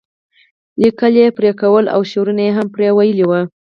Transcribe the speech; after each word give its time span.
لیکل 0.81 1.13
یې 1.21 1.27
پرې 1.37 1.51
کولی 1.61 1.89
او 1.95 2.01
شعرونه 2.11 2.41
یې 2.47 2.51
هم 2.57 2.67
پرې 2.73 2.87
ویلي 2.97 3.25
وو. 3.27 3.41